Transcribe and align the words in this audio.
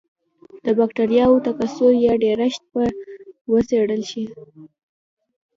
د 0.65 0.67
بکټریاوو 0.77 1.43
تکثر 1.47 1.91
یا 2.05 2.13
ډېرښت 2.23 2.63
به 2.73 2.85
وڅېړل 3.51 4.01
شي. 4.11 4.25